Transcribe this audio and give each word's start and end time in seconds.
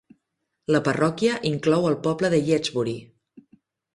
La 0.75 0.79
parròquia 0.87 1.35
inclou 1.49 1.85
el 1.91 1.99
poble 2.07 2.31
de 2.35 2.39
Yatesbury. 2.47 2.95